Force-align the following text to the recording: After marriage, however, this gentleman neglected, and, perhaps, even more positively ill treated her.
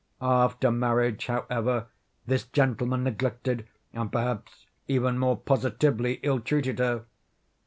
After 0.23 0.71
marriage, 0.71 1.27
however, 1.27 1.85
this 2.25 2.45
gentleman 2.45 3.03
neglected, 3.03 3.67
and, 3.93 4.11
perhaps, 4.11 4.65
even 4.87 5.19
more 5.19 5.37
positively 5.37 6.13
ill 6.23 6.39
treated 6.39 6.79
her. 6.79 7.05